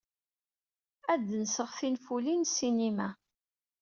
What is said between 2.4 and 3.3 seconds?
n ssinima.